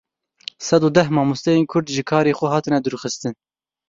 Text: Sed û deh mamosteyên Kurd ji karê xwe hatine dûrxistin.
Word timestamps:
Sed 0.67 0.81
û 0.87 0.89
deh 0.97 1.09
mamosteyên 1.17 1.65
Kurd 1.71 1.87
ji 1.95 2.03
karê 2.09 2.33
xwe 2.37 2.47
hatine 2.53 2.79
dûrxistin. 2.85 3.33